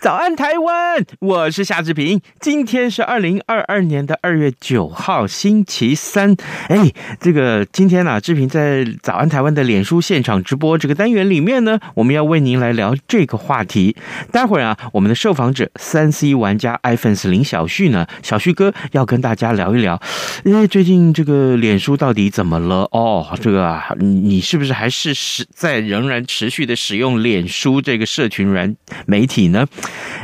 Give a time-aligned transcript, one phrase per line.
[0.00, 1.04] 早安，台湾！
[1.18, 2.22] 我是夏志平。
[2.40, 6.34] 今天是二零二二年的二月九号，星期三。
[6.68, 6.90] 哎，
[7.20, 13.94] 这个今天呢、啊，志平在早安台湾的脸书现场直播这个单元里面呢，我们要为您来聊这个话题。
[14.32, 20.00] 待会儿啊，我们的受访者三 C 玩家 iPhone 林小旭呢，小旭哥要跟大家聊一聊，
[20.44, 22.88] 哎最近这个脸书到底怎么了？
[22.92, 29.66] 哦，这个啊，你是不是还是使在仍然持续的使用脸书这个社群软媒体呢？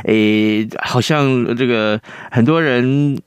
[0.05, 1.99] 诶，好像这个
[2.31, 3.17] 很多人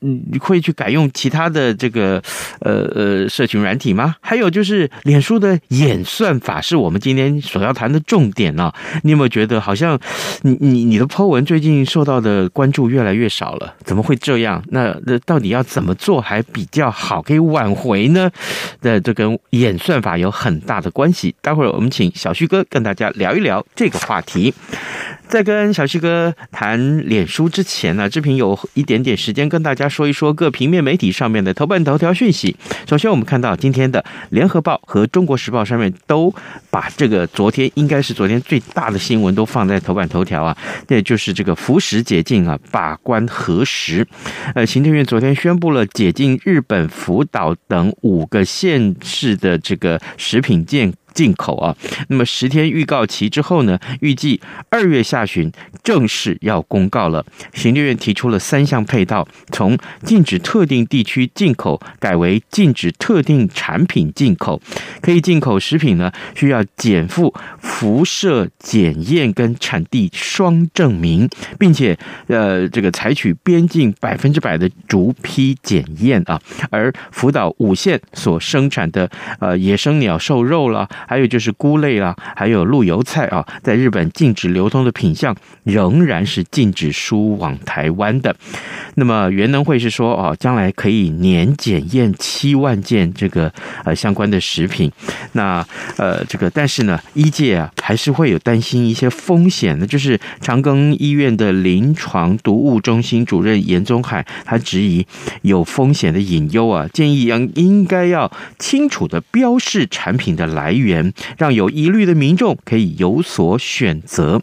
[0.40, 2.22] 会去改用其他的这个
[2.60, 4.16] 呃呃社群软体吗？
[4.20, 9.98] 还有就是脸书的演算法是我们今天所要谈的重点呢、你有没有觉得好像
[10.42, 13.74] 你你你的 po 文最近受到的关注越来越少了？
[13.84, 14.62] 怎么会这样？
[14.68, 18.30] 那那到底要怎么做还比较好，可以挽回呢？
[18.82, 21.34] 那这跟演算法有很大的关系。
[21.40, 24.52] 待会儿我们请小旭哥跟大家聊一聊这个话题。
[25.28, 32.56] 再跟小旭哥谈脸书之前呢，志平有一点点时间跟大家说一说各平面媒体上面的头版头条讯息。
[32.86, 34.00] 首先，我们看到今天的
[34.30, 36.32] 《联合报》和《中国时报》上面都
[36.70, 40.56] 把这个昨天应该是昨天最大的新闻都放在头版头条啊，
[40.88, 44.06] 那就是这个福食解禁啊，把关核实。
[44.54, 51.76] 呃，行政院昨天宣布了解禁日本福岛等五个县市的这个食品健进口啊，
[52.08, 55.50] 那么十天预告期之后呢，预计二月下旬
[55.82, 57.24] 正式要公告了。
[57.52, 64.60] 行政院提出了三项配套，从禁止特定地区进口改为禁止特定产品进口。
[65.00, 71.28] 可以进口食品呢，需要减负辐射检验跟产地双证明，
[71.58, 71.98] 并且
[72.28, 76.40] 呃，这个采取边境百分之百的逐批检验啊。
[76.70, 79.10] 而福岛五县所生产的
[79.40, 80.88] 呃野生鸟兽肉了。
[81.06, 85.34] 还有就是菇类啦，还有陆油菜啊，在日本禁止流通的品项
[85.64, 88.34] 仍然是禁止输往台湾的。
[88.96, 93.52] 那么原能会是说哦，将来可以年检验七万件这个
[93.84, 94.90] 呃相关的食品。
[95.32, 95.64] 那
[95.96, 105.06] 呃这个但是呢，医界啊还是会有担心一些风险的，就是长庚医院的临床毒物中心主任严宗海他质疑
[105.42, 110.89] 有风险的隐忧啊，建议应应该要清楚的标示产品的来源。
[111.38, 114.40] 让有疑虑的民众可以有所选择。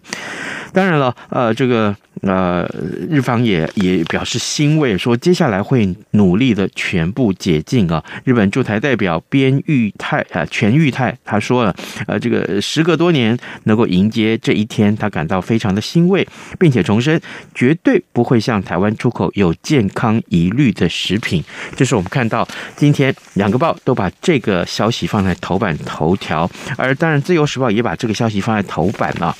[0.74, 1.96] 当然了，呃，这个。
[2.22, 2.68] 呃，
[3.10, 8.04] 日方也也表示欣慰，说接下来会努力的全部解禁啊。
[8.24, 11.76] 日本驻台代表边玉泰啊，全玉泰他说了，
[12.08, 16.28] 呃，这个时隔多年能够迎接这一天，他感到非常的欣慰，
[16.60, 17.20] 并且重申
[17.54, 21.44] 绝对不会向台湾出口有健康疑虑的食品。
[21.76, 29.36] 这是我们看到今天两个报都把这个消息放在头版头条，而当然自由时报也把这个消息放在头版了。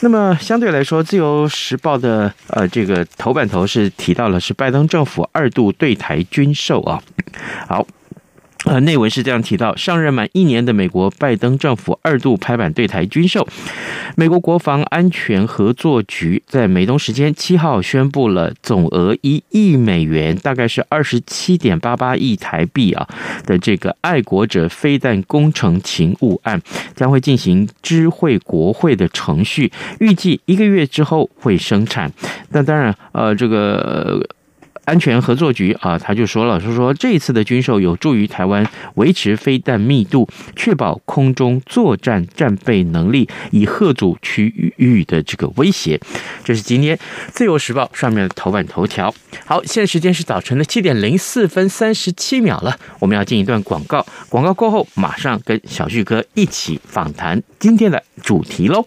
[0.00, 7.02] 那么相对来说，《自由时报》的呃这个头版头是提到了是拜登政府二度对台军售啊，
[7.68, 7.86] 好。
[8.64, 13.46] 呃，内文是这样提到：上任满一年的美国拜登政府二度拍板对台军售。
[14.16, 23.06] 美国国防安全合作局在美东时间七号宣布了总额一亿美元，大概是二十七点八八亿台币啊
[23.44, 26.60] 的这个爱国者飞弹工程勤务案，
[26.96, 32.10] 将会进行知会国会的程序，预计一个月之后会生产。
[32.50, 34.26] 那当然，呃，这个。
[34.86, 46.00] 安全合作局啊，他就说了，说说这一次的军售有助于台湾维持飞弹密度，确保空中作战战备能力，以吓阻区域的这个威胁。
[46.44, 46.96] 这是今天
[47.32, 49.12] 《自由时报》上面的头版头条。
[49.44, 58.86] 好，现在时间是早晨的七点零四分三十七秒了，我们要进一段广告，广告过后马上跟小旭哥一起访谈今天的主题喽。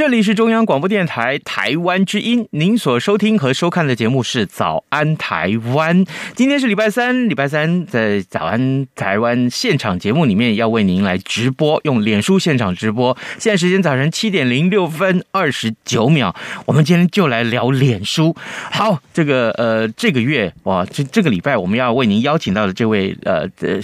[0.00, 6.06] 这里是中央广播电台台湾之音，您所收听和收看的节目是《早安台湾》。
[6.34, 13.14] 今天是礼拜三，礼拜三在《早安台湾》现场节目里面要为您来直播，用脸书现场直播。
[13.38, 18.34] 现在时间早晨七点零六分二十九秒，我们今天就来聊脸书。
[18.70, 23.78] 好，这个呃，这个月哇，这这个礼拜我们要为您邀请到的这位呃呃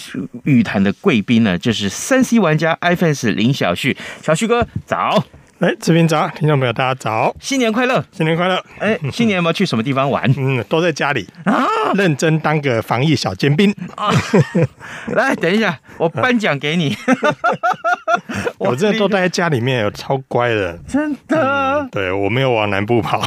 [0.45, 5.23] 玉坛的贵宾呢，就是三 C 玩家 iPhone 林小旭，小旭哥早。
[5.59, 8.63] 哎，志斌早，听众朋友大家早，新年快乐，新年快乐！
[8.79, 10.31] 哎，新年有没有去什么地方玩？
[10.37, 11.65] 嗯，都在家里啊，
[11.95, 14.11] 认真当个防疫小尖兵啊！
[15.15, 16.95] 来，等一下，我颁奖给你。
[18.59, 21.39] 我这都待在家里面，有超乖的，真的。
[21.41, 23.23] 嗯、对，我没有往南部跑。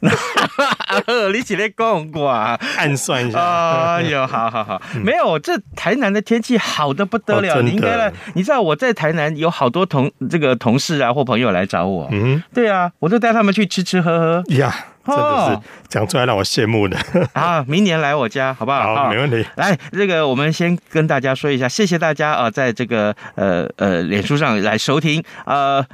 [1.32, 3.38] 你起来讲过，暗算一下。
[3.38, 7.58] 哎呦，好好好，没有，这台南的天气好的不得了。
[7.58, 12.08] 哦、你应该来，你知道我在台南有好多同这个同事啊或朋友来找我。
[12.10, 14.44] 嗯，对啊，我都带他们去吃吃喝喝。
[14.54, 14.74] 呀。
[15.08, 16.98] 真的是讲出来让我羡慕的
[17.32, 17.64] 啊！
[17.66, 18.94] 明年来我家好不好？
[18.94, 19.44] 好，没问题。
[19.56, 25.84] 来，这个我们先跟大家说一下，谢谢大家啊，在这个呃呃脸书上来收听呃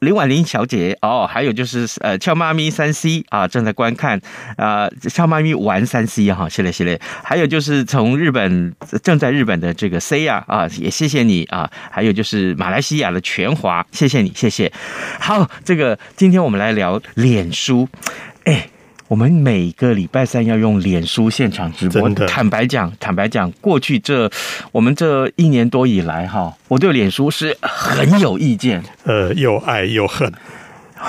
[0.00, 4.20] 林婉玲小姐哦，还有就是呃俏妈咪三 C 啊正在观看
[4.56, 7.00] 啊俏妈咪玩三 C 哈，谢谢谢谢。
[7.22, 11.70] 还有就是从日本正在日本的这个 C 呀啊，也谢谢你啊。
[11.90, 14.72] 还有就是马来西亚的全华，谢谢你，谢谢。
[15.20, 17.88] 好，这个今天我们来聊脸书。
[18.46, 18.68] 哎，
[19.08, 22.08] 我们每个礼拜三要用脸书现场直播。
[22.26, 24.30] 坦白讲，坦白讲，过去这
[24.70, 28.80] 我们这一年多以来，哈，我对脸书是很有意见。
[29.02, 30.32] 呃，又爱又恨，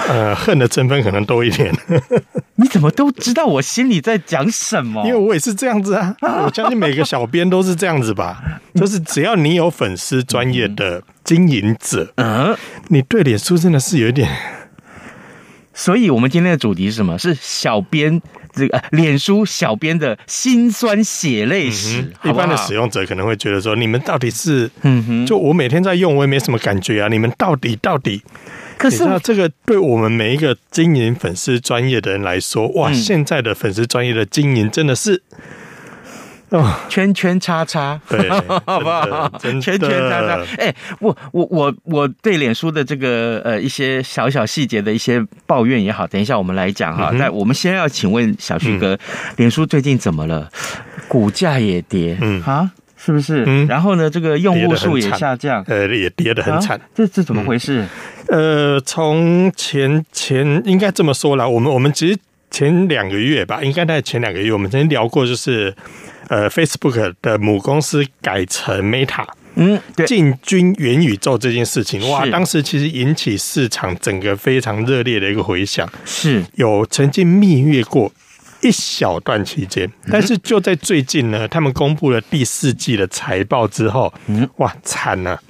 [0.09, 1.71] 呃， 恨的成分可能多一点。
[2.59, 5.05] 你怎么都知道我心里在讲什么？
[5.05, 6.15] 因为我也是这样子啊。
[6.21, 8.41] 我相信每个小编都是这样子吧。
[8.73, 12.57] 就是只要你有粉丝专业的经营者，嗯，
[12.87, 14.27] 你对脸书真的是有一点。
[15.77, 17.15] 所以，我们今天的主题是什么？
[17.19, 18.19] 是小编
[18.51, 22.11] 这个脸书小编的辛酸血泪史。
[22.23, 24.67] 一般的使用者可能会觉得说：“你们到底是……
[24.81, 27.07] 嗯哼，就我每天在用，我也没什么感觉啊。
[27.07, 28.23] 你们到底到底？
[28.79, 35.21] 可是这个对我们每一个经营粉丝专业的人来说，哇，现在的粉丝专业的经营真的是……
[36.49, 38.29] 哦， 圈圈叉叉，对，
[38.65, 39.29] 好不好？
[39.37, 40.39] 圈圈叉叉。
[40.57, 47.11] 哎，我我我我对脸书的这个呃一些小小细节的一些抱怨也好，等一下我们来讲哈。
[47.15, 48.99] 那、嗯、我们先要请问小旭哥，嗯、
[49.35, 50.49] 脸书最近怎么了？
[51.09, 53.43] 股价也跌，嗯啊，是不是？
[53.45, 53.67] 嗯。
[53.67, 56.77] 然后呢，这个用户数也下降，呃，也跌得很惨。
[56.77, 57.85] 啊、这这怎么回事？
[58.29, 62.17] 嗯、呃，从前前应该这么说了，我们我们其实
[62.49, 65.75] 前两个月吧，应该在前两个月，我们曾经聊过，就是。
[66.29, 76.43] 呃，Facebook 的母公司改成 Meta，嗯，对，进军元宇宙这件事情，哇，当时其实引起市场整个非常热烈的一个回响，是。
[76.55, 78.11] 有曾经蜜月过
[78.61, 85.41] 一小段期间，但是就在最近呢，他们公布了第四季的财报之后，嗯，哇，惨了，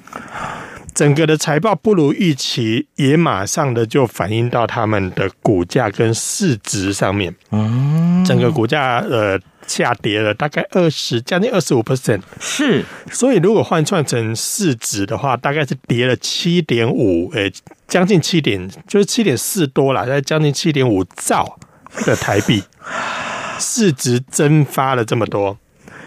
[0.94, 9.40] 整个的财报不如预期，也马上的就反映到他们的股价跟市值上面，嗯，整个股价呃。
[9.68, 12.84] 下跌了大概二十，将近二十五 percent，是。
[13.12, 17.52] 所以如果换算成市值的话，大概是跌了七点五，诶，
[17.88, 21.60] 将近七点，就是七点四多了，在将近七点五兆
[22.06, 22.64] 的台币，
[23.60, 25.58] 市值蒸发了这么多。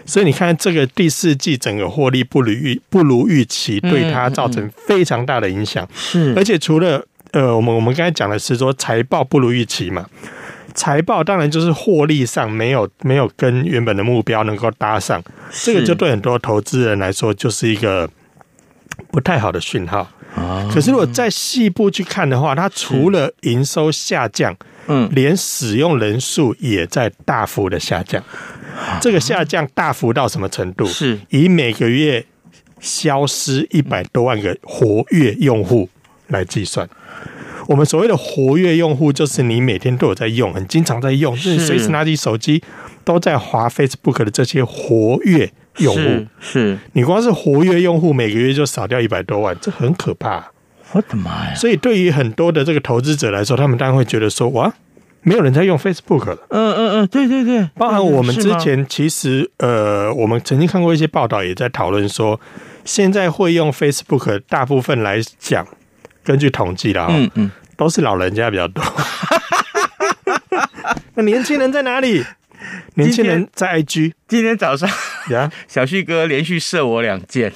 [0.03, 5.87] 所以你看，这个第四季整个获利不如预不如预期，对它造成非常大的影响。
[5.93, 10.05] 是，而且除了呃，我们我们刚才讲的是说财报不如预期嘛。
[10.73, 15.21] 财报当然就是获利上没有没有跟原本的目标能够搭上，
[15.63, 18.09] 这个就对很多投资人来说就是一个
[19.11, 20.07] 不太好的讯号。
[20.73, 24.55] 可是如果再细部去看的话，它除了营收下降，
[24.87, 28.23] 嗯，连使用人数也在大幅的下降。
[29.01, 30.85] 这个下降大幅到什么程度？
[30.85, 32.25] 是以每个月
[32.79, 35.89] 消失一百多万个活跃用户
[36.27, 36.87] 来计算。
[37.67, 42.63] 我们所谓的活跃用户，就是你每天都有在用，很经常在用，就是随时拿起手机
[43.03, 46.25] 都在滑 Facebook 的这些活跃用户。
[46.39, 50.51] 是你光是活跃用户，每个月就少掉一百多万，这很可怕。
[50.93, 51.55] 我的妈呀！
[51.55, 54.73] 所以对于很多的这个投资者来说，他们当然会觉得说，哇，
[55.21, 56.37] 没有人在用 Facebook 了。
[56.49, 62.37] 嗯嗯嗯，对对对，包含我们之前其实呃，我们曾经看过一些报道，也在讨论说，
[62.83, 65.65] 现在会用 Facebook 大部分来讲。
[66.23, 68.83] 根据统计啦，嗯嗯，都是老人家比较多。
[71.15, 72.23] 那年轻人在哪里？
[72.93, 74.13] 年轻人在 IG。
[74.27, 74.87] 今天早上
[75.29, 77.51] 呀， 小旭哥连续射我两箭，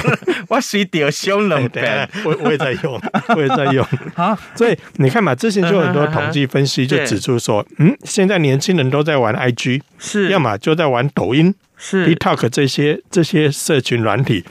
[0.48, 2.06] 我水屌凶冷的。
[2.24, 3.00] 我我也在用，
[3.34, 3.84] 我也在用。
[4.14, 14.44] 好，所以你看嘛，之前就有很多统计分析就指出说，嗯，现在年轻人都在玩 IG，是，要么就在玩抖音，是，TikTok 这些这些社群软体。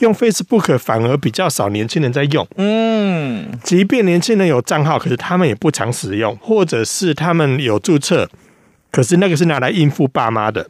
[0.00, 8.28] 用 Facebook 反而比较少年轻人在用，嗯，即便年轻人有账号，可是他们也不常使用，或者是他们有注册，
[8.92, 10.68] 可是那个是拿来应付爸妈的，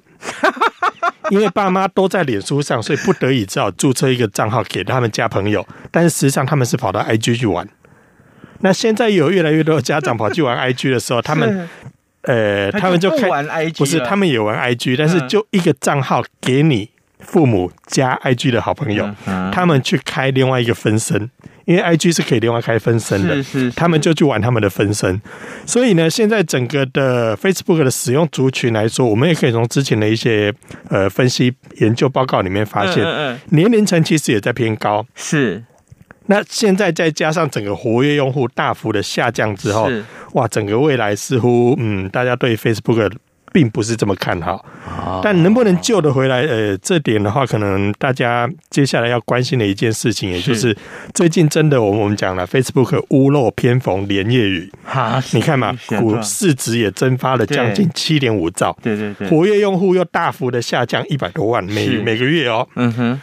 [1.31, 7.69] 因为爸妈都在脸书上，所以不得已只好注册一个账号给他们加朋友，但是实际上他们是跑到 IG 去玩。
[8.61, 11.69] 那现在有越来越多的家长跑去玩 IG 的时候，他们，
[12.27, 16.91] 呃，他们就开玩 IG，不是他们也玩 IG，但是就一个账号给你。
[17.19, 19.11] 父母加 IG 的好朋友，
[19.51, 21.29] 他们去开另外一个分身，
[21.65, 25.21] 因为 IG 是可以另外开分身的，是他们就去玩他们的分身。
[25.65, 30.55] 所以呢，现在整个的 Facebook 的使用族群来说，我们也可以从之前的一些
[30.89, 33.03] 呃分析研究报告里面发现，
[33.49, 35.05] 年龄层其实也在偏高。
[35.17, 35.65] 是，
[36.27, 39.91] 那现在再加上整个活跃用户大幅的下降之后，
[40.33, 43.13] 哇，整个未来似乎嗯，大家对 Facebook。
[43.53, 44.63] 并不是这么看好，
[45.25, 46.43] 但能不能救得回来？
[46.43, 50.77] 呃，这点的话，可能大家接下来要关心的一件事情，也就是。
[51.15, 54.71] 最近真的，我们我们讲了，Facebook 屋漏偏逢连夜雨，
[55.33, 63.21] 你看嘛，股市值也蒸发了将近七点五兆，对对对，活跃用户又大幅的下降一百多万每每个月哦，嗯哼，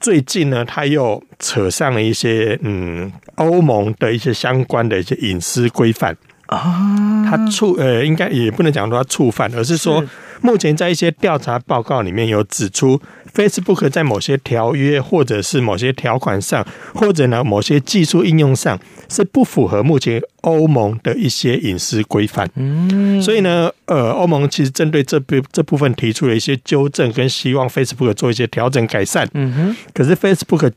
[0.00, 6.16] 最近呢，他又扯上了一些嗯，欧盟的一些相关的一些隐私规范。
[6.46, 10.04] 啊，他触呃，应该也不能讲说他触犯，而是说，
[10.42, 13.00] 目前在一些调查报告里面有指出
[13.34, 22.48] ，Facebook 在某些条约或者是某些条款上，或者呢某些技术应用上是不符合目前欧盟的一些隐私规范。
[22.54, 29.28] 嗯，所以呢，呃，欧盟其实针对这部这部分提出了一些纠正，跟希望 Facebook 做一些调整改善。
[29.34, 30.70] 嗯哼，可是 Facebook。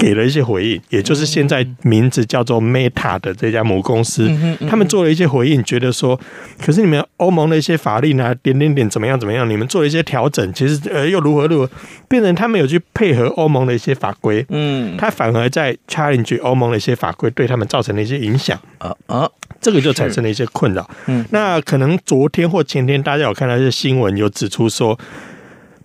[0.00, 4.30] 给了一些回应，也就是现在名字叫做 Meta 的这家母公司，
[4.66, 6.18] 他们做了一些回应，觉得说，
[6.58, 11.70] 可是你们欧盟的一些法令啊，点点点怎么样怎么样，你们做了一些调整，其实呃又如何如何，
[12.08, 19.28] 变成他们有去配合欧盟的一些法规，嗯，他反而在 challenge 欧盟的一些法规对他们造成了一些影响，啊啊，
[19.60, 20.88] 这个就产生了一些困扰。
[21.06, 24.98] 嗯，那可能昨天或前天大家有看到一些新闻，有指出说。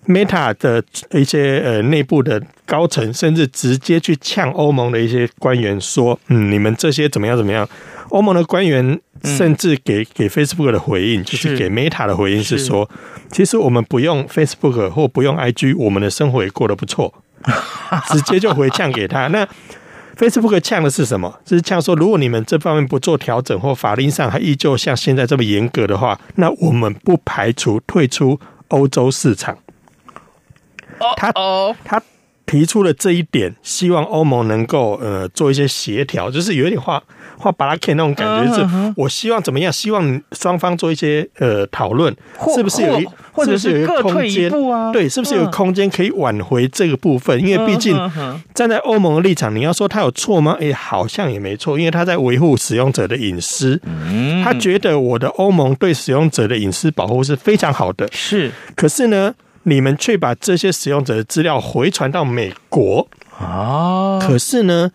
[0.07, 7.67] Meta 的一些呃内部的高层，甚至直接去呛欧盟的一些官员，说：“嗯，你们这些怎么样怎么样？”
[8.09, 12.87] 欧盟的官员甚至给给 Facebook 的回应，就是给 Meta 的回应是说
[13.31, 17.11] ：“其实我们不用 Facebook 或不用 IG，我们的生活也过得不错。
[18.13, 19.27] ”直接就回呛给他。
[19.27, 19.47] 那
[20.15, 21.39] Facebook 呛的是什么？
[21.43, 29.57] 就是呛说：“如果你们这方面不做调整，或法令上还依旧像现在这么严格的话，那我们不排除退出欧洲市场。”
[31.17, 31.31] 他
[31.83, 32.01] 他
[32.45, 37.01] 提出了这一点，希望欧盟能够呃做一些协调，就是有一点画
[37.37, 39.73] 画巴拉 K 那种感觉，就是我希望怎么样？
[39.73, 42.15] 希望双方做一些呃讨论，
[42.55, 44.51] 是不是有一或者是有一个空间？
[44.93, 47.37] 对，是不是有空间可以挽回这个部分？
[47.41, 47.97] 因为毕竟
[48.53, 50.55] 站在欧盟的立场，你要说他有错吗？
[50.61, 53.81] 哎，好像也没错，因为他在维护使用者的隐私，
[54.43, 58.07] 他觉得我的欧盟对使用者的隐私保护是非常好的。
[58.11, 59.33] 是，可是呢？
[59.67, 63.07] 你们却把这些使用者的资料回传到美国
[63.37, 64.19] 啊？
[64.21, 64.91] 可是呢，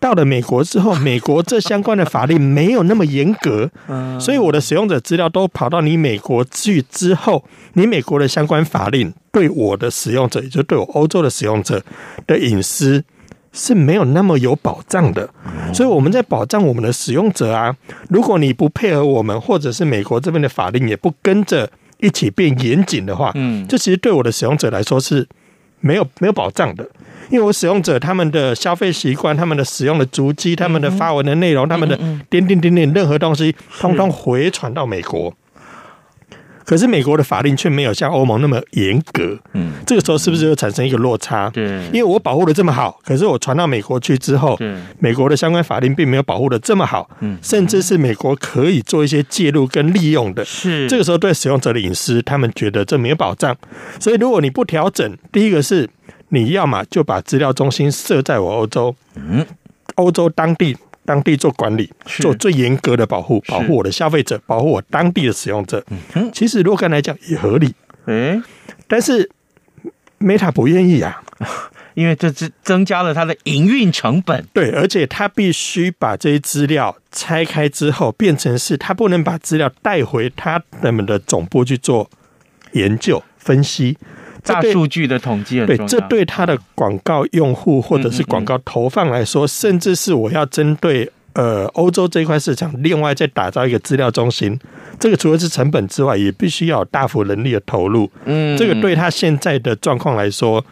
[0.00, 3.70] 到了美国之后，美国这相关的法律没有那么严格，
[4.18, 7.44] 所以我的使用者资料都跑到你美国去之后，
[7.74, 11.80] 你美国的相关法令对我的使用者，也就对我欧洲的使用者
[12.26, 13.04] 的隐私
[13.52, 15.30] 是没有那么有保障的。
[15.72, 17.76] 所以我们在保障我们的使用者啊，
[18.08, 21.70] 如果你不配合我们，或者是美国这边的法令也不跟着。
[22.00, 25.26] 一起变严谨的话，嗯，这其实对我的使用者来说是
[25.80, 26.88] 没有没有保障的，
[27.30, 31.96] 因为我使用者他们的消费习惯、他们的使用的足迹、他们的发文的内容、他们的
[32.30, 35.34] 点点点点任何东西，通通回传到美国。
[36.68, 41.48] 可是美国的法令却没有像欧盟那么严格，嗯，这个时候是不是就产生一个落差？
[41.48, 50.86] 对，因为我保护的这么好，可是我传到美国去之后，对，美国的相关法令并没有保护的这么好，嗯，甚至是美国可以做一些介入跟利用的，是。
[50.88, 53.56] 这个时候对使用者的隐私，他们觉得这没有保障，
[53.98, 55.88] 所以如果你不调整，第一个是
[56.28, 59.46] 你要么就把资料中心设在我欧洲，嗯，
[59.94, 60.76] 欧洲当地。
[61.08, 65.82] 当地做管理，做最严格的保护，保护我的消费者，保护我当地的使用者。
[66.14, 67.74] 嗯，其实若干来讲也合理。
[68.04, 68.38] 诶，
[68.86, 69.30] 但是
[70.20, 71.22] Meta 不愿意啊，
[71.94, 74.46] 因为这增增加了它的营运成本。
[74.52, 82.10] 对，而且它必须把这些资料拆开之后，变成是它不能把资料带回他们的总部去做
[82.72, 83.96] 研究分析。
[84.44, 94.58] 大数据的统计，对，这对他的广告用户或者是广告投放来说，甚至是我要针对呃欧洲这一块市场，另外再打造一个资料中心，
[94.98, 98.10] 这个除了是成本之外，也必须要有大幅人力的投入。
[98.24, 100.64] 嗯，这个对他现在的状况来说，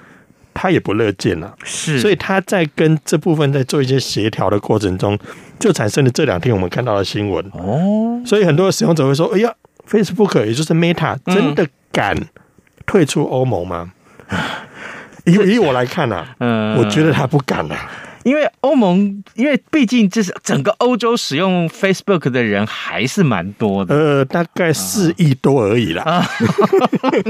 [0.55, 1.55] 他也不乐见了。
[1.65, 5.19] 是，所以他在跟这部分在做一些协调的过程中，
[5.59, 7.45] 就产生了这两天我们看到的新闻。
[7.53, 9.53] 哦，所以很多使用者会说：“哎呀
[9.89, 12.17] ，Facebook 也就是 Meta 真的敢？”
[12.87, 13.93] 退出欧盟吗？
[15.27, 17.91] 以以我来看呢、啊， 嗯，我觉得他不敢啊，
[18.23, 26.27] 因为欧盟，因为毕竟这是整个欧洲使用 Facebook 的人还是蛮多的，呃，大概四亿多而已啦，啊、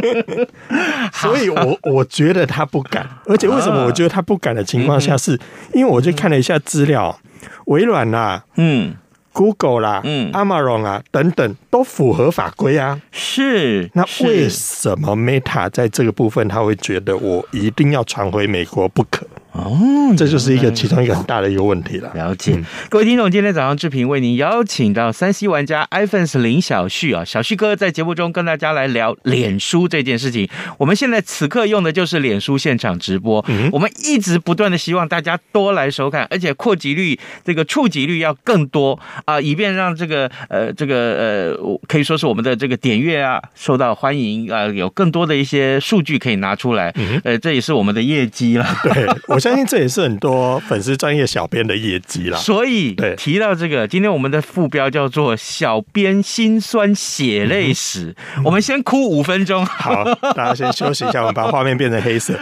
[1.13, 5.41] 所以我我觉得他不敢，而且为什么我觉得他不敢的情况下，是
[5.73, 7.19] 因为我就看了一下资料，
[7.67, 8.95] 微软啊，嗯。
[9.37, 12.99] Google 啦，嗯，Amazon 啊，等等都符合法规啊。
[13.13, 19.27] 是，那为什么 Meta 在这个部分他会觉得我一定要传回美国不可？
[19.57, 22.13] 哦，这就是一个其中一个很大的一个问题了。
[22.15, 30.47] 了解，嗯、各位听众，今天早上志平为您邀请到三 C 玩家 iPhone 林小旭啊，小旭哥在节目中跟大家来聊脸书这件事情。
[30.77, 48.67] 我们现在此刻用的就是脸书现场直播，嗯、我们一直不断的希望大家多来收看，而且扩及率这个触及率要更多啊，以便让这个呃这个呃可以说是我们的这个点阅啊受到欢迎啊，有更多的一些数据可以拿出来，嗯、呃，这也是我们的业绩了。
[48.83, 49.41] 对，我。
[49.47, 52.39] 相信这也是很多粉丝专业小编的业绩啦。
[52.39, 58.45] 所以，对提到这个，今天我们的副标叫做“小编心酸血泪史”，嗯。
[58.45, 60.05] 我们先哭五分钟，好，
[60.35, 62.35] 大家先休息一下，我们把画面变成黑色。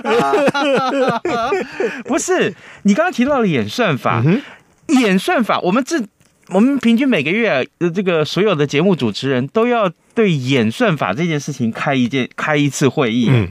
[2.07, 4.41] 不是，你刚刚提到了演算法，嗯、
[5.01, 6.03] 演算法，我们这
[6.49, 13.29] 我们平均每个月的这个所有的节目主持人都要对演算法这件事情开一件开一次会议。
[13.31, 13.49] 嗯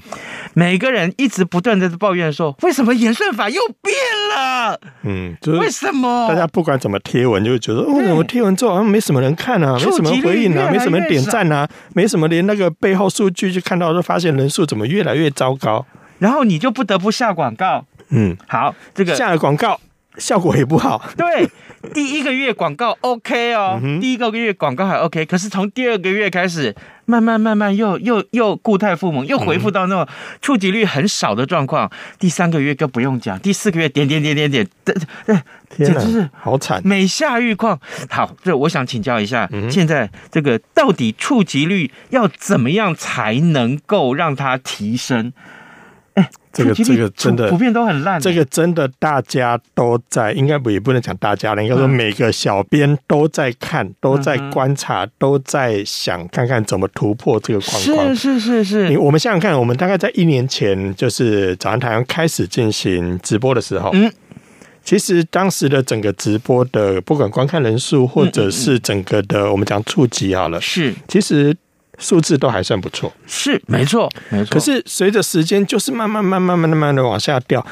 [0.54, 3.96] 每个人一直不断的抱怨说：“为什么演算法又变
[4.30, 15.86] 了？”嗯，就是为什么大家不管怎么贴文，就会觉得哦，怎么贴文之后好像没什么人看啊，没什么回应啊，没什么点赞啊，没什么连那个背后数据就看到，就发现人数怎么越来越糟糕，
[16.20, 17.86] 然后你就不得不下广告。
[18.10, 19.80] 嗯，好，这个下了广告
[20.18, 21.02] 效果也不好。
[21.18, 21.50] 对。
[21.94, 26.74] 第一个月广告 OK 哦，嗯、第一个月广告还 OK，可是从第二个月开始，
[27.06, 30.08] 慢慢慢慢又又又固态复萌，又回复到那种
[30.42, 31.92] 触及率很少的状况。
[32.20, 37.80] 第三个月更不用讲，第四个月点点点点点，对对，简直是好惨，每下愈况。
[38.10, 45.34] 好，这我想请教一下，现在这个到底触及率要怎么样才能够让它提升？
[46.16, 48.22] 哎，这个这个真的普遍都很烂。
[48.22, 58.16] 这个真的大家都在，应该不也不能讲大家了，应该说每个小编都在看，都在观察，都在想看看怎么突破这个框框。
[58.16, 58.98] 是是是是。
[59.00, 64.12] 我们想想看，我们大概在一年前，就是早上台湾开始进行直播的时候，嗯，
[64.84, 71.56] 其实当时的整个直播的不管观看人数，或者是整个的我们讲触及好了，是其实。
[72.04, 74.54] 数字都还算不错，是没错，没错。
[74.54, 77.66] 可是随着时间，就是慢慢、慢慢、慢慢的往下掉。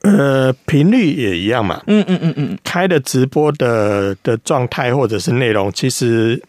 [0.00, 1.82] 呃，频率也一样嘛。
[1.86, 6.42] 嗯嗯嗯嗯，开的直播的的状态或者是内容，其实。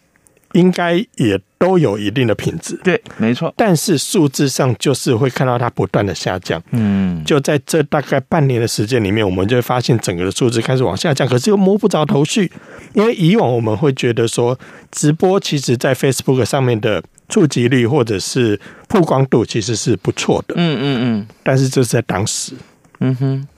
[0.52, 3.52] 应该也都有一定的品质，对，没错。
[3.56, 12.52] 但是数字上就是会看到它不断的下降，嗯，就在这大概半年的时间里面，我们就会发现整个的数字开始往下降，可是又摸不着头绪。
[12.92, 14.58] 因为以往我们会觉得说，
[14.90, 21.26] 直播其实在 Facebook 上面的触及率或者是曝光度其实是不错的，嗯嗯嗯。
[21.42, 22.52] 但是这是在当时，
[23.00, 23.48] 嗯哼，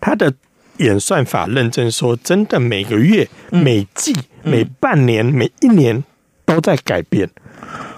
[0.00, 0.32] 它的
[0.76, 6.04] 演算法认证说，真的每个月、每季、每半年、每一年。
[6.48, 7.28] 都在改变，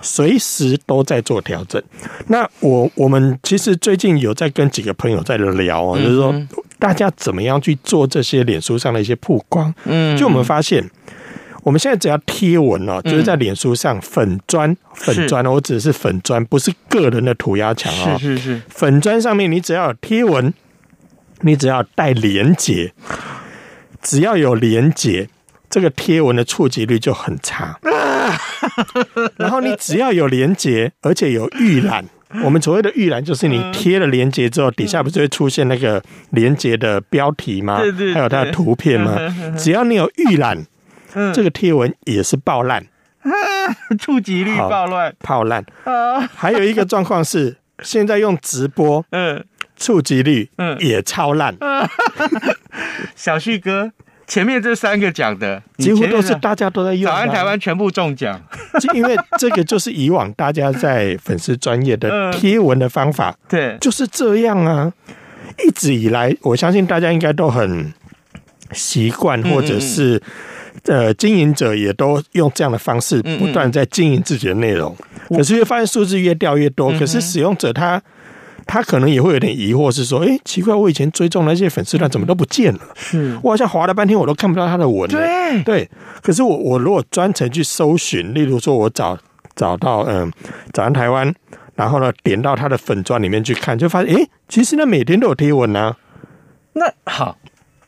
[0.02, 1.82] 随时都在做调整。
[2.28, 6.34] 那我我们其实最近有在跟几个朋友在聊啊，就是说
[6.78, 9.74] 大家怎么样去做这些脸书上的一些曝光。
[9.84, 10.88] 嗯，就我们发现，
[11.62, 18.16] 我们现在只要贴文哦，就是在脸书上粉砖粉砖，我指的是粉砖，不是个人的涂鸦墙啊。
[18.18, 20.52] 是是是，粉砖上面你只要有贴文，
[21.42, 22.92] 你只要带连结，
[24.00, 25.28] 只要有连结。
[25.70, 27.78] 这个贴文的触及率就很差，
[29.38, 32.04] 然后你只要有连接，而且有预览，
[32.44, 37.78] 我们所谓的预览就是你贴了连接之后，底下不是会出现那个连接的标题吗？
[37.80, 39.16] 对对，还有它的图片吗？
[39.56, 40.66] 只要你有预览，
[41.32, 42.84] 这个贴文也是爆烂，
[43.96, 45.64] 触及率爆烂，爆烂。
[46.34, 49.44] 还有一个状况是，现在用直播，嗯，
[49.76, 51.56] 触及率嗯也超烂。
[53.14, 53.92] 小旭哥。
[54.30, 57.10] 前面这三个讲的，几乎都是大家都在用。
[57.10, 58.40] 早安台湾全部中奖，
[58.94, 64.92] 因为这个就是以往大家在粉丝专业的 贴文的方法，对，就是这样啊。
[65.66, 67.92] 一直以来，我相信大家应该都很
[68.70, 70.22] 习惯，或者是
[70.84, 74.96] 呃，经营者也都用这样的方式不断在经营自己的内容。
[75.30, 78.00] 可是越发现数字越掉越多，可是使用者他。
[78.70, 82.80] 他可能也会有点疑惑，是说，哎，奇怪，我以前追踪那些粉丝团怎么都不见了？
[82.94, 85.10] 是，我好像划了半天，我都看不到他的文。
[85.10, 85.90] 对对，
[86.22, 89.18] 可是我我如果专程去搜寻，例如说我找
[89.56, 90.30] 找到嗯，
[90.72, 91.34] 早安台湾，
[91.74, 95.96] 然后呢点到他的粉专里面去看，就发现，哎，其实呢每天都有贴文啊。
[96.74, 97.36] 那好。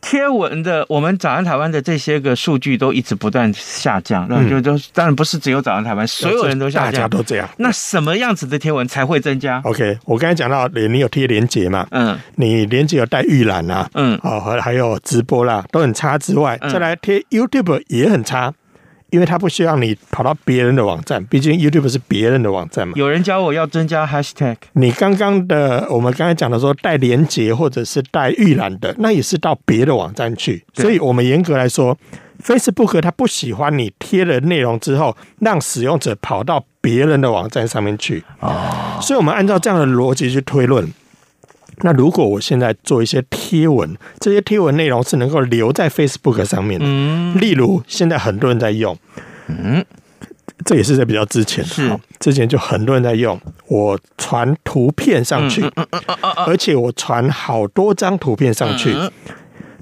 [0.02, 7.48] 贴文的，我们早安台湾的这些个数据都一直不断下降，那、嗯、就都当然不是只有早安台湾，所有人都下降，大家都这样。
[7.56, 11.86] 那什么样子的贴文才会增加？OK，我刚才讲到，你你有贴连接嘛？
[11.92, 18.52] 嗯，你连接有带预览啊，嗯，哦，还还有直播啦，都很差之外，再来贴 YouTube 也很差。
[19.12, 22.94] 因为他不需要你跑到别人的网站，毕竟 YouTube 是别人的网站嘛。
[22.96, 24.56] 有人教我要增加 Hashtag。
[24.72, 30.64] 你刚刚的，我们刚才讲的说带连接或者是带预览的，那也是到别的网站去。
[30.72, 31.96] 所以我们严格来说
[32.42, 38.24] ，Facebook 它不喜欢你贴了内容之后，让使用者跑到别人的网站上面去。
[38.40, 38.98] 哦。
[39.02, 40.90] 所以我们按照这样的逻辑去推论。
[41.82, 48.96] 那如果我现在做一些贴文，这些贴文内容是能够留在 Facebook 上面的，嗯，例如现在很多人在用，
[49.48, 49.84] 嗯，
[50.64, 51.98] 这也是在比较之前，是。
[52.20, 55.64] 之前就很多人在用，我传图片上去，
[56.46, 58.94] 而且我传好多张图片上去，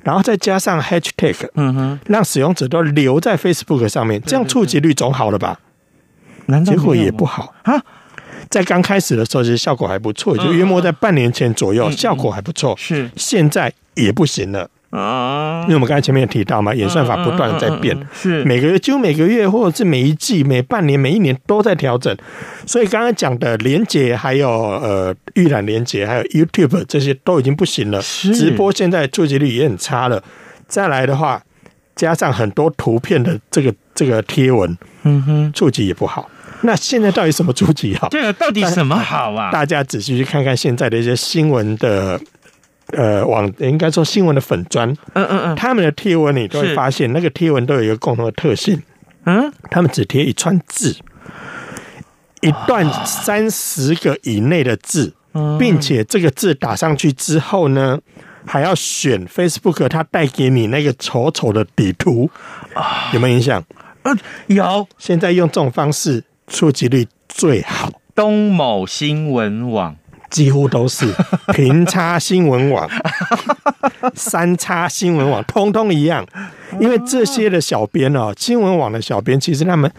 [0.02, 5.60] 然后再加上 Hashtag，嗯哼，让使用者都留在 Facebook 上面，这样触及率总好了吧？
[6.64, 7.54] 结果也不好。
[7.64, 7.82] 啊。
[8.50, 12.74] 在刚开始的时候，其实效果还不错，就约莫在半年前左右，效果还不错。
[12.76, 22.14] 是，现在也不行了啊，因为我们刚才前面也提到嘛，演算法不断的在变，是每个月就每个月，或者是每一季、每半年、每一年都在调整。
[22.66, 28.02] 所以刚刚讲的连接，还有呃预览连接，还有 YouTube 这些都已经不行了。
[28.02, 30.20] 直播现在触及率也很差了。
[30.66, 31.40] 再来的话，
[31.94, 36.28] 加上很多图片的这个这个贴文，嗯哼，触及也不好。
[36.64, 38.08] 那现在到底什么主题好？
[38.08, 39.50] 对啊，到底什么好啊？
[39.50, 42.20] 大家仔细去看看现在的一些新闻的，
[42.88, 48.82] 呃，网应该说新闻的粉砖，嗯嗯嗯，他们的贴文你都会发现，那个贴文都有一个共同的特性，
[49.24, 50.94] 嗯，他们只贴一串字，
[52.42, 55.14] 一段三十个以内的字，
[55.58, 57.98] 并且这个字打上去之后呢，
[58.44, 62.30] 还要选 Facebook 它带给你那个丑丑的底图，
[63.14, 63.64] 有没有影响？
[64.02, 64.18] 嗯，
[64.48, 64.86] 有。
[64.98, 66.22] 现在用这种方式。
[66.50, 69.96] 触及率最好，东某新闻网
[70.28, 71.06] 几乎都是，
[71.54, 72.86] 平差新闻网、
[74.14, 76.26] 三差新闻网，通通一样。
[76.78, 79.90] 因为这些的小编哦，新闻网的小编其实他们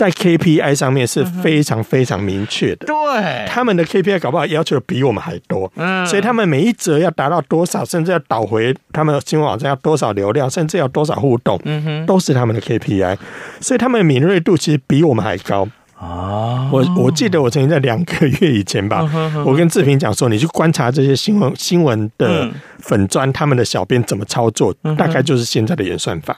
[0.00, 13.18] 在 KPI 上面是非常非常明确的，对，他们的 KPI 搞不好要求比我们还多，嗯，所以他们每一则要达到多少，甚至要导回他们新闻网站要多少流量，甚至要多少互动，嗯哼，都是他们的 KPI。
[13.60, 15.68] 所以他们的敏锐度其实比我们还高。
[15.98, 16.70] 啊！
[16.72, 19.06] 我我记得我曾经在两个月以前吧，
[19.44, 26.34] 我跟志平讲说，你去观察这些新闻新闻的粉砖，他们的小编怎么操作，大概就是现在的演算法。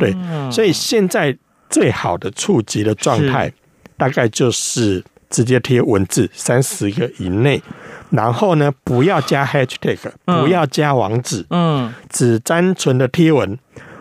[0.00, 0.16] 对，
[0.50, 1.36] 所以现在
[1.74, 3.52] 最好的触及的状态，
[3.96, 7.60] 大概就是直接贴文字三十个以内，
[8.10, 13.58] 然后呢，不要加 hashtag，不要加网址，嗯，只单纯的贴文。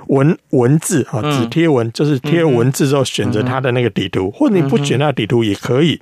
[0.07, 5.99] 文文字啊，只贴文就是贴文字之后选择它的那个底图，或者你不选那个底图也可以，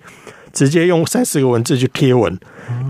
[0.51, 2.38] 直接用三十个文字去贴文。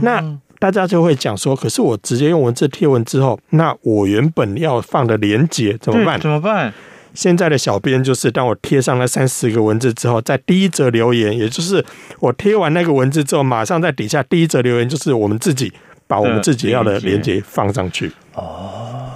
[0.01, 0.23] 那
[0.57, 6.19] 大家就会讲说，可是我直接用文字贴文之后，那我原本要放的连接怎么办？
[6.19, 6.73] 怎么办？
[7.13, 11.83] 现在的小编就是，当我贴上了三十个文字之后，在第一则留言，也就是
[12.19, 15.73] 我贴完那个文字之后，马上在底下第一则留言，就是我们自己
[16.07, 18.11] 把我们自己要的链接放上去。
[18.33, 19.11] 哦，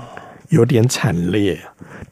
[0.49, 1.60] 有点惨烈，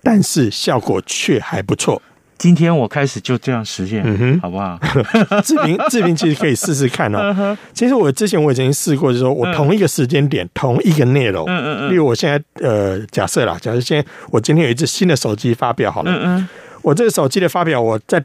[0.01, 2.01] 但是效果却还不错。
[2.37, 4.77] 今天我开始就这样实现，嗯哼，好不好？
[5.43, 7.57] 志平，志平其实可以试试看哦。
[7.73, 11.91] 其实我之前我已经试过，就是说我同一个时间点，同一个内容，嗯嗯嗯。
[11.91, 16.49] 例如我现在呃，假设啦，假设现在我今天有一只新的手机发表好了，嗯嗯。
[16.81, 18.21] 我这个手机的发表，我在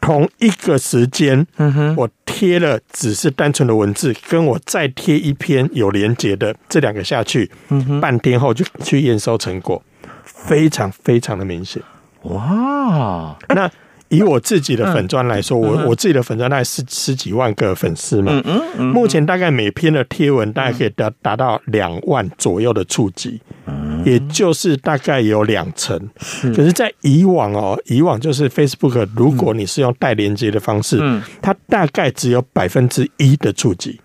[0.00, 9.82] 同一个时间，嗯哼，我贴了只是单纯的文字，跟我再贴一篇有连接的这两个下去，嗯哼，半天后就去验收成果，
[10.24, 11.82] 非常非常的明显。
[12.24, 13.70] 哇，那
[14.08, 18.42] 以我自己的粉砖来说，我我自己的粉砖大概是十几万个粉丝嘛，
[18.78, 23.40] 目前大概每篇的贴文大概可以达达到两万左右的触及，
[24.04, 25.98] 也就是大概有两成。
[26.54, 31.00] 可是，在以往哦，以往就是 Facebook，如果你是用带连接的方式，
[31.42, 34.00] 它大概只有百分之一的触及，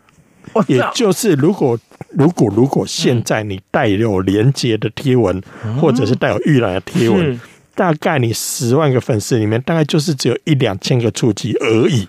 [0.68, 1.78] 也就是如果
[2.18, 5.40] 如果如果现在你带有连接的贴文，
[5.80, 7.40] 或者是带有预览的贴文。
[7.80, 12.06] 大概你十万个粉丝里面，大概就是只有一两千个触及而已，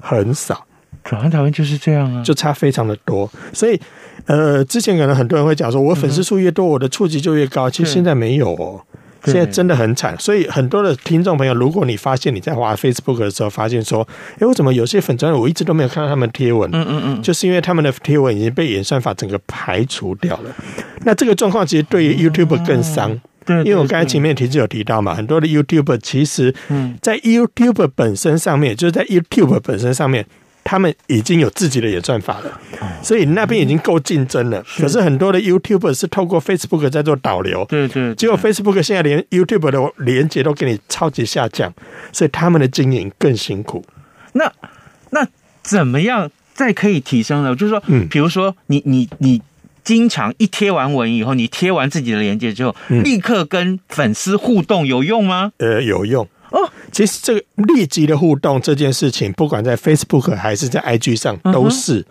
[0.00, 0.64] 很少。
[1.04, 3.30] 早安台湾就是这样啊，就差非常的多。
[3.52, 3.78] 所以，
[4.24, 7.68] 呃，之前可能很多人会讲说，我粉丝数越多，我的触及就越高。
[7.68, 8.80] 其实现在没有哦，
[9.26, 10.16] 现在真的很惨。
[10.18, 16.70] 所以，很多的听众朋友，如果你发现你在滑 Facebook 的时候，发现说，哎，我怎么有些粉专我一直都没有看到他们贴文？
[16.72, 20.50] 嗯嗯嗯，就是因为他们的贴文已经被演算法整个排除掉了。
[21.04, 23.20] 那这个状况其实对于 YouTube 更伤。
[23.64, 26.54] 因为我刚才前面其实有提到嘛，很多的 YouTuber 其实，
[27.00, 30.26] 在 YouTuber 本身上面，就是在 YouTube 本身上面，
[30.64, 32.60] 他们已经有自己的演算法了，
[33.02, 34.64] 所以那边已经够竞争了。
[34.76, 41.72] 可是很多的 YouTuber 是透过 Facebook 在做导流，对对，结果 Facebook 现在连 YouTube 的连接都给你超级下降，
[42.12, 43.84] 所以他们的经营更辛苦。
[44.32, 44.52] 那
[45.10, 45.26] 那
[45.62, 47.54] 怎么样再可以提升呢？
[47.56, 49.40] 就是说，嗯，比如说你你你。
[49.78, 55.52] 你经常一贴完文以后，你贴完自己的链接之后，立刻跟粉丝互动有用吗？
[55.58, 56.26] 呃，有用。
[56.50, 56.68] 哦。
[56.90, 62.04] 其实这个立即的互动这件事情，不管在 Facebook 还是在 IG 上都是，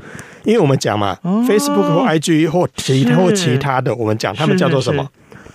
[0.43, 5.07] 因为我们讲嘛，Facebook 或 IG 或其他或其他的，我们讲他们叫做什么？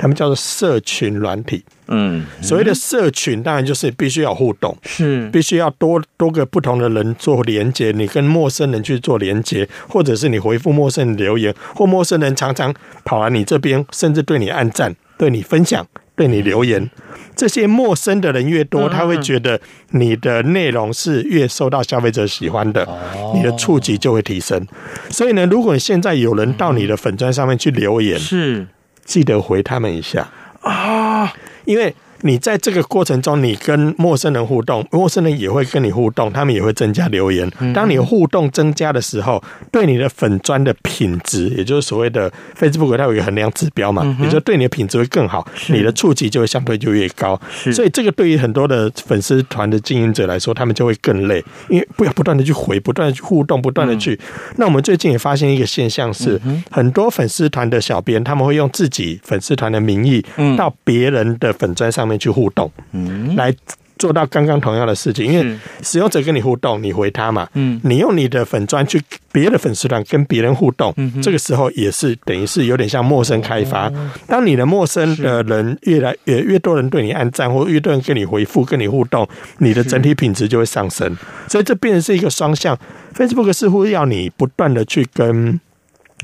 [0.03, 1.65] 他们叫做社群软体。
[1.87, 5.31] 嗯，所谓的社群当然就是必须要互动，是。
[5.31, 15.87] 必须要多多个不同的人做连接，你跟陌生人去做连接，或者是你回复陌生人留言，或陌生人常常跑来你这边，甚至对你按赞、对你分享、
[16.17, 16.91] 对你留言，
[17.37, 19.61] 这些陌生的人越多，他会觉得
[19.91, 22.89] 你的内容是越受到消费者喜欢的，
[23.35, 24.67] 你的触及就会提升。
[25.11, 28.67] 所以呢，如果现在有人到你的粉砖上面去留言，是
[29.05, 30.29] 记得回他们一下
[30.61, 31.33] 啊。
[31.65, 37.49] 因为你在这个过程中，你跟陌生人互动，陌生人也会跟你互动，他们也会增加留言。
[37.75, 47.41] 当你互动增加的时候，对你的粉砖的品质，也就是所谓的 Facebook 它有一个衡量指标嘛，也就对你的品质会更好，你的触及就会相对就越高。
[47.73, 54.19] 所以这个对于很多的粉丝团的经营者来说，他们就会更累，因为不要不断的去回，不断的去互动，不断的去。
[54.57, 60.25] 那我们最近也发现一个现象是，很多粉丝团的小编他们会用自己粉丝团的名义
[60.57, 62.12] 到别人的粉砖上面。
[62.19, 63.55] 去互动，嗯，来
[63.99, 73.93] 做到刚刚同样的事情，因为使用者跟你互动，你回他嘛，嗯，你用你的粉砖去别的粉丝团跟别人互动，嗯，这个时候也是等于是有点像陌生开发。
[74.27, 81.17] 当你的陌生的人越来越越多人对你按赞，或越多人跟你回复、跟你互动，你的整体品质就会上升。
[81.47, 82.77] 所以这变成是一个双向。
[83.15, 85.61] Facebook 似乎要你不断的去跟。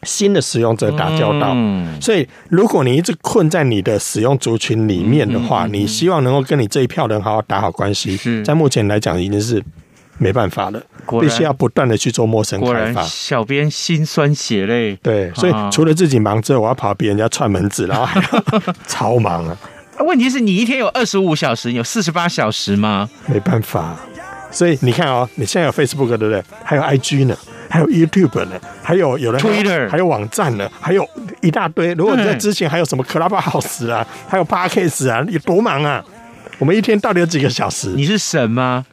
[0.03, 1.57] 新的使用者打交道，
[2.01, 9.63] 所以如果你一直困在你的使用族群里面的话，你希望能够跟你这一票人好好打好关系，在目前来讲已经是
[10.19, 10.83] 没办法了，
[11.21, 13.03] 必须要不断的去做陌生开发。
[13.03, 18.21] 小编心酸血泪，对，所以除了自己忙之后，我要跑别人家串门子，然后还
[18.87, 19.57] 超忙啊！
[20.01, 23.09] 问题是你一天有二十五小时，有四十八小时吗？
[23.27, 23.97] 没办法，
[24.51, 26.43] 所以你看哦，你现在有 Facebook 对不对？
[26.65, 27.37] 还有 IG 呢。
[27.68, 31.07] 还有 YouTube 呢，还有有人 Twitter，还有网站呢，还有
[31.40, 31.92] 一大堆。
[31.94, 36.04] 如果你在之前还有什么 Clubhouse 啊，还有 Podcast 啊，有多忙啊！
[36.59, 37.88] 我们一天到底有几个小时？
[37.90, 38.85] 你是神吗？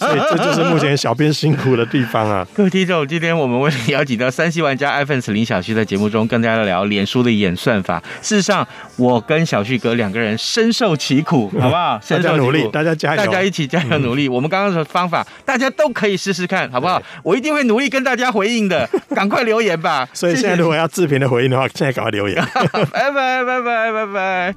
[0.00, 2.46] 所以这就是目前小编辛苦的地方啊！
[2.56, 8.02] 各位听众，今天我们为你邀请到三 C 玩家 iPhone 林小旭在节目中跟大家聊脸书的演算法。
[8.22, 12.00] 事实上，我跟小旭哥两个人深受其苦，好不好？
[12.02, 14.26] 深受努力，大家加油，大家一起加油努力。
[14.26, 17.02] 我们刚刚的方法，大家都可以试试看，好不好？
[17.22, 20.08] 我一定会努力跟大家回应的， 赶快留言吧！
[20.14, 22.42] 所以现在如果要视频的回应的话，现在赶快留言。
[22.90, 24.54] 拜拜拜拜拜拜。